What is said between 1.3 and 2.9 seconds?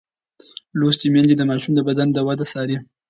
د ماشوم د بدن د وده څاري.